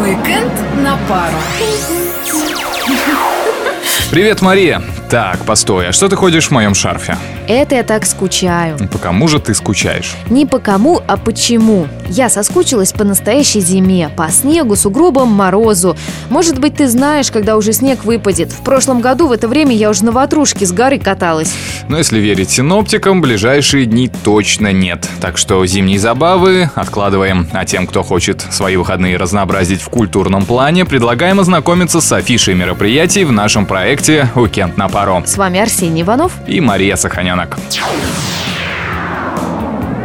Уикенд 0.00 0.52
на 0.82 0.96
пару. 1.08 1.36
Привет, 4.10 4.40
Мария. 4.40 4.82
Так, 5.10 5.44
постой, 5.44 5.88
а 5.88 5.92
что 5.92 6.08
ты 6.08 6.14
ходишь 6.14 6.46
в 6.46 6.50
моем 6.52 6.72
шарфе? 6.72 7.16
Это 7.48 7.74
я 7.74 7.82
так 7.82 8.06
скучаю. 8.06 8.78
По 8.92 8.98
кому 8.98 9.26
же 9.26 9.40
ты 9.40 9.54
скучаешь? 9.54 10.14
Не 10.28 10.46
по 10.46 10.60
кому, 10.60 11.02
а 11.08 11.16
по 11.16 11.34
чему. 11.34 11.88
Я 12.08 12.28
соскучилась 12.28 12.92
по 12.92 13.02
настоящей 13.02 13.58
зиме, 13.58 14.08
по 14.16 14.30
снегу, 14.30 14.76
сугробам, 14.76 15.26
морозу. 15.32 15.96
Может 16.28 16.60
быть, 16.60 16.76
ты 16.76 16.86
знаешь, 16.86 17.32
когда 17.32 17.56
уже 17.56 17.72
снег 17.72 18.04
выпадет. 18.04 18.52
В 18.52 18.62
прошлом 18.62 19.00
году 19.00 19.26
в 19.26 19.32
это 19.32 19.48
время 19.48 19.74
я 19.74 19.90
уже 19.90 20.04
на 20.04 20.12
ватрушке 20.12 20.64
с 20.64 20.70
горы 20.70 21.00
каталась. 21.00 21.52
Но 21.88 21.98
если 21.98 22.20
верить 22.20 22.50
синоптикам, 22.50 23.20
ближайшие 23.20 23.86
дни 23.86 24.08
точно 24.22 24.72
нет. 24.72 25.08
Так 25.20 25.38
что 25.38 25.66
зимние 25.66 25.98
забавы 25.98 26.70
откладываем. 26.76 27.48
А 27.52 27.64
тем, 27.64 27.88
кто 27.88 28.04
хочет 28.04 28.46
свои 28.50 28.76
выходные 28.76 29.16
разнообразить 29.16 29.82
в 29.82 29.88
культурном 29.88 30.44
плане, 30.44 30.84
предлагаем 30.84 31.40
ознакомиться 31.40 32.00
с 32.00 32.12
афишей 32.12 32.54
мероприятий 32.54 33.24
в 33.24 33.32
нашем 33.32 33.66
проекте 33.66 34.28
«Уикенд 34.36 34.76
на 34.76 34.88
пару». 35.00 35.22
С 35.24 35.36
вами 35.36 35.60
Арсений 35.60 36.02
Иванов. 36.02 36.32
И 36.46 36.60
Мария 36.60 36.96
Саханенок. 36.96 37.56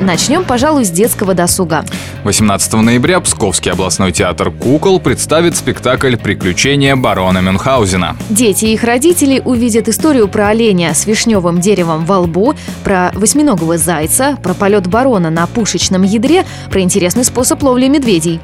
Начнем, 0.00 0.44
пожалуй, 0.44 0.84
с 0.84 0.90
детского 0.90 1.34
досуга. 1.34 1.84
18 2.24 2.72
ноября 2.74 3.20
Псковский 3.20 3.72
областной 3.72 4.12
театр 4.12 4.50
«Кукол» 4.50 5.00
представит 5.00 5.56
спектакль 5.56 6.16
«Приключения 6.16 6.94
барона 6.94 7.38
Мюнхгаузена». 7.38 8.16
Дети 8.30 8.66
и 8.66 8.74
их 8.74 8.84
родители 8.84 9.42
увидят 9.44 9.88
историю 9.88 10.28
про 10.28 10.48
оленя 10.48 10.94
с 10.94 11.04
вишневым 11.04 11.60
деревом 11.60 12.04
во 12.06 12.20
лбу, 12.20 12.54
про 12.84 13.10
восьминогого 13.14 13.76
зайца, 13.76 14.38
про 14.42 14.54
полет 14.54 14.86
барона 14.86 15.30
на 15.30 15.46
пушечном 15.48 16.04
ядре, 16.04 16.44
про 16.70 16.80
интересный 16.80 17.24
способ 17.24 17.62
ловли 17.62 17.88
медведей. 17.88 18.40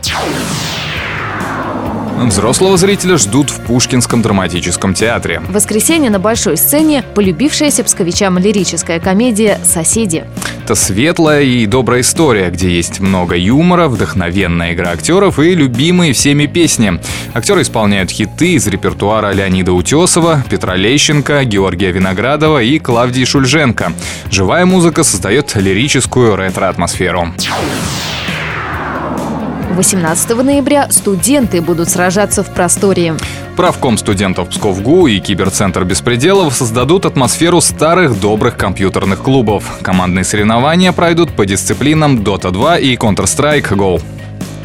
Взрослого 2.17 2.77
зрителя 2.77 3.19
ждут 3.19 3.51
в 3.51 3.61
Пушкинском 3.61 4.23
драматическом 4.23 4.95
театре. 4.95 5.41
В 5.41 5.53
воскресенье 5.53 6.11
на 6.11 6.19
большой 6.19 6.57
сцене 6.57 7.05
полюбившаяся 7.15 7.85
псковичам 7.85 8.39
лирическая 8.39 9.01
комедия 9.01 9.59
«Соседи». 9.65 10.25
Это 10.65 10.77
светлая 10.77 11.43
и 11.43 11.67
добрая 11.67 12.01
история, 12.01 12.49
где 12.51 12.71
есть 12.71 12.99
много 12.99 13.37
юмора, 13.37 13.89
вдохновенная 13.89 14.73
игра 14.73 14.93
актеров 14.93 15.39
и 15.39 15.55
любимые 15.55 16.15
всеми 16.15 16.47
песни. 16.47 16.99
Актеры 17.35 17.61
исполняют 17.63 18.11
хиты 18.11 18.55
из 18.55 18.67
репертуара 18.67 19.33
Леонида 19.33 19.73
Утесова, 19.73 20.43
Петра 20.49 20.75
Лещенко, 20.75 21.45
Георгия 21.45 21.91
Виноградова 21.91 22.63
и 22.63 22.79
Клавдии 22.79 23.25
Шульженко. 23.25 23.93
Живая 24.31 24.65
музыка 24.65 25.03
создает 25.03 25.55
лирическую 25.55 26.35
ретро-атмосферу. 26.35 27.35
18 29.73 30.43
ноября 30.43 30.91
студенты 30.91 31.61
будут 31.61 31.89
сражаться 31.89 32.43
в 32.43 32.53
просторе. 32.53 33.15
Правком 33.57 33.99
студентов 33.99 34.49
Псковгу 34.49 35.07
и 35.07 35.19
Киберцентр 35.21 35.85
Беспределов 35.85 36.55
создадут 36.55 37.07
атмосферу 37.07 37.61
старых 37.61 38.21
добрых 38.21 38.57
компьютерных 38.57 39.23
клубов. 39.23 39.79
Командные 39.83 40.25
соревнования 40.25 40.93
пройдут 40.93 41.33
по 41.33 41.47
дисциплинам 41.47 42.19
Dota 42.21 42.51
2 42.51 42.79
и 42.79 42.97
Counter-Strike 42.97 43.69
Go. 43.71 44.03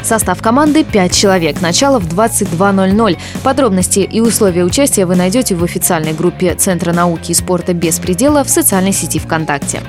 Состав 0.02 0.42
команды 0.42 0.82
5 0.82 1.14
человек. 1.14 1.60
Начало 1.60 1.98
в 1.98 2.08
22.00. 2.08 3.18
Подробности 3.42 4.00
и 4.00 4.20
условия 4.20 4.64
участия 4.64 5.06
вы 5.06 5.14
найдете 5.14 5.54
в 5.54 5.62
официальной 5.62 6.12
группе 6.12 6.54
Центра 6.54 6.92
науки 6.92 7.32
и 7.32 7.34
спорта 7.34 7.74
«Беспредела» 7.74 8.44
в 8.44 8.50
социальной 8.50 8.92
сети 8.92 9.18
ВКонтакте. 9.18 9.82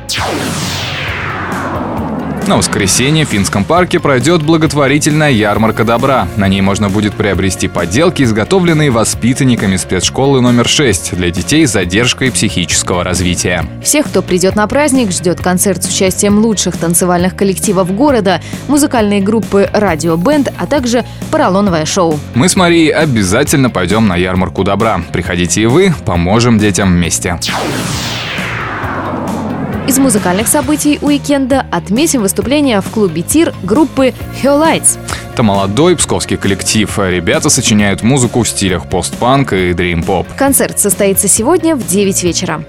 На 2.47 2.58
воскресенье 2.58 3.25
в 3.25 3.30
Финском 3.30 3.64
парке 3.64 4.00
пройдет 4.00 4.42
благотворительная 4.42 5.30
ярмарка 5.30 5.84
добра. 5.84 6.28
На 6.38 6.48
ней 6.48 6.61
можно 6.61 6.89
будет 6.89 7.14
приобрести 7.14 7.67
поделки, 7.67 8.23
изготовленные 8.23 8.89
воспитанниками 8.89 9.78
спецшколы 9.78 10.42
номер 10.42 10.67
6 10.67 11.16
для 11.16 11.30
детей 11.30 11.67
с 11.67 11.72
задержкой 11.72 12.31
психического 12.31 13.03
развития. 13.03 13.66
Всех, 13.83 14.08
кто 14.08 14.21
придет 14.21 14.55
на 14.55 14.67
праздник, 14.67 15.11
ждет 15.11 15.39
концерт 15.39 15.83
с 15.83 15.89
участием 15.89 16.39
лучших 16.39 16.77
танцевальных 16.77 17.36
коллективов 17.36 17.93
города, 17.95 18.42
музыкальные 18.67 19.21
группы 19.21 19.70
«Радио 19.71 20.17
Бенд», 20.17 20.52
а 20.58 20.66
также 20.66 21.05
поролоновое 21.30 21.86
шоу. 21.86 22.20
Мы 22.33 22.49
с 22.49 22.55
Марией 22.55 22.89
обязательно 22.89 23.70
пойдем 23.70 24.08
на 24.08 24.17
ярмарку 24.17 24.64
добра. 24.64 25.02
Приходите 25.14 25.61
и 25.61 25.66
вы, 25.67 25.93
поможем 26.05 26.58
детям 26.58 26.89
вместе. 26.89 27.39
Из 29.87 29.97
музыкальных 29.97 30.47
событий 30.47 30.99
уикенда 31.02 31.65
отметим 31.71 32.21
выступление 32.21 32.81
в 32.81 32.89
клубе 32.89 33.23
«Тир» 33.23 33.53
группы 33.64 34.14
«Lights». 34.43 34.99
Это 35.33 35.43
молодой 35.43 35.95
псковский 35.95 36.37
коллектив. 36.37 36.99
Ребята 36.99 37.49
сочиняют 37.49 38.03
музыку 38.03 38.43
в 38.43 38.47
стилях 38.47 38.87
постпанк 38.87 39.53
и 39.53 39.73
дрим-поп. 39.73 40.27
Концерт 40.37 40.80
состоится 40.80 41.27
сегодня 41.27 41.75
в 41.75 41.86
9 41.87 42.23
вечера. 42.23 42.64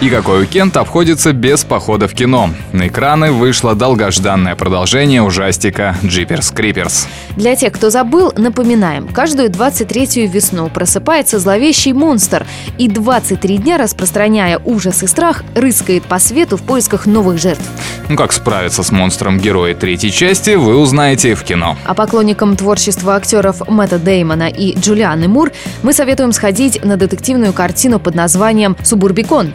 И 0.00 0.08
какой 0.08 0.40
уикенд 0.40 0.78
обходится 0.78 1.34
без 1.34 1.62
похода 1.62 2.08
в 2.08 2.14
кино? 2.14 2.48
На 2.72 2.88
экраны 2.88 3.32
вышло 3.32 3.74
долгожданное 3.74 4.56
продолжение 4.56 5.20
ужастика 5.20 5.94
«Джиперс 6.02 6.52
Криперс». 6.52 7.06
Для 7.36 7.54
тех, 7.54 7.74
кто 7.74 7.90
забыл, 7.90 8.32
напоминаем, 8.34 9.08
каждую 9.08 9.50
23-ю 9.50 10.26
весну 10.26 10.70
просыпается 10.70 11.38
зловещий 11.38 11.92
монстр 11.92 12.46
и 12.78 12.88
23 12.88 13.58
дня, 13.58 13.76
распространяя 13.76 14.58
ужас 14.64 15.02
и 15.02 15.06
страх, 15.06 15.44
рыскает 15.54 16.04
по 16.04 16.18
свету 16.18 16.56
в 16.56 16.62
поисках 16.62 17.04
новых 17.04 17.38
жертв. 17.38 17.62
Ну 18.08 18.16
как 18.16 18.32
справиться 18.32 18.82
с 18.82 18.90
монстром 18.90 19.38
героя 19.38 19.74
третьей 19.74 20.12
части, 20.12 20.54
вы 20.54 20.78
узнаете 20.78 21.34
в 21.34 21.44
кино. 21.44 21.76
А 21.84 21.92
поклонникам 21.92 22.56
творчества 22.56 23.16
актеров 23.16 23.68
Мэтта 23.68 23.98
Деймона 23.98 24.48
и 24.48 24.74
Джулианы 24.78 25.28
Мур 25.28 25.52
мы 25.82 25.92
советуем 25.92 26.32
сходить 26.32 26.82
на 26.82 26.96
детективную 26.96 27.52
картину 27.52 28.00
под 28.00 28.14
названием 28.14 28.78
«Субурбикон». 28.82 29.52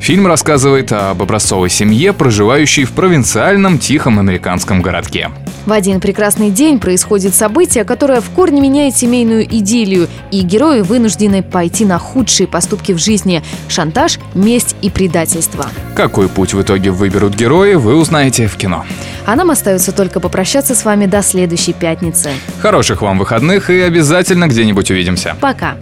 Фильм 0.00 0.26
рассказывает 0.26 0.92
об 0.92 1.22
образцовой 1.22 1.70
семье, 1.70 2.12
проживающей 2.12 2.84
в 2.84 2.92
провинциальном 2.92 3.78
тихом 3.78 4.18
американском 4.18 4.82
городке. 4.82 5.30
В 5.66 5.72
один 5.72 6.00
прекрасный 6.00 6.50
день 6.50 6.78
происходит 6.78 7.34
событие, 7.34 7.82
которое 7.82 8.20
в 8.20 8.30
корне 8.30 8.60
меняет 8.60 8.96
семейную 8.96 9.44
идиллию, 9.44 10.08
и 10.30 10.42
герои 10.42 10.80
вынуждены 10.80 11.42
пойти 11.42 11.84
на 11.84 11.98
худшие 11.98 12.46
поступки 12.46 12.92
в 12.92 12.98
жизни– 12.98 13.42
шантаж, 13.68 14.20
месть 14.32 14.76
и 14.80 14.90
предательство. 14.90 15.66
Какой 15.96 16.28
путь 16.28 16.54
в 16.54 16.62
итоге 16.62 16.92
выберут 16.92 17.34
герои, 17.34 17.74
вы 17.74 17.96
узнаете 17.96 18.46
в 18.46 18.56
кино. 18.56 18.84
А 19.24 19.34
нам 19.34 19.50
остается 19.50 19.90
только 19.90 20.20
попрощаться 20.20 20.76
с 20.76 20.84
вами 20.84 21.06
до 21.06 21.20
следующей 21.20 21.72
пятницы. 21.72 22.30
Хороших 22.60 23.02
вам 23.02 23.18
выходных 23.18 23.68
и 23.68 23.80
обязательно 23.80 24.46
где-нибудь 24.46 24.92
увидимся. 24.92 25.36
Пока. 25.40 25.74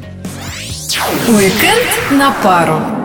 Уикенд 1.28 2.18
на 2.18 2.30
пару. 2.42 3.03